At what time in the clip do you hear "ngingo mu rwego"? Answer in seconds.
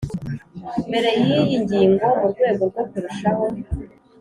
1.63-2.61